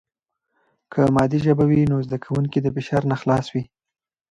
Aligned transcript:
که 0.91 1.01
مادي 1.15 1.39
ژبه 1.45 1.63
وي، 1.69 1.81
نو 1.91 1.97
زده 2.05 2.17
کوونکي 2.25 2.59
د 2.61 2.67
فشار 2.75 3.03
نه 3.11 3.15
خلاص 3.21 3.45
وي. 3.53 3.63